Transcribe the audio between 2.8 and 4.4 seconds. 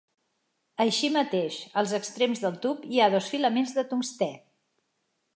hi ha dos filaments de tungstè.